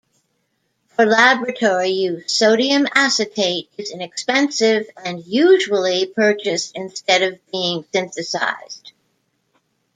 [0.95, 8.93] For laboratory use, sodium acetate is inexpensive and usually purchased instead of being synthesized.